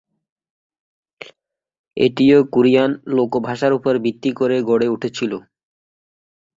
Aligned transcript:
এটিও 1.97 2.39
কোরিয়ান 2.53 2.91
লোক 3.15 3.31
ভাষার 3.47 3.71
উপর 3.73 3.93
ভিত্তি 4.05 4.31
করে 4.39 4.57
গড়ে 4.69 4.87
উঠেছিল। 4.87 5.31